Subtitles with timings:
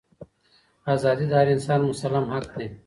[0.93, 2.67] ازادي د هر انسان مسلم حق دی.